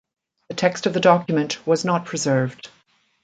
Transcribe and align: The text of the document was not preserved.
The 0.47 0.55
text 0.55 0.87
of 0.87 0.93
the 0.95 0.99
document 0.99 1.59
was 1.67 1.85
not 1.85 2.07
preserved. 2.07 2.71